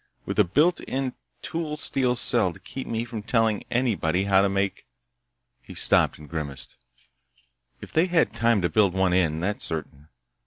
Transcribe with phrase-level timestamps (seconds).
[0.25, 1.13] With a built in
[1.43, 4.87] tool steel cell to keep me from telling anybody how to make—"
[5.61, 6.75] He stopped and grimaced.
[7.81, 10.07] "If they had time to build one in, that's certain!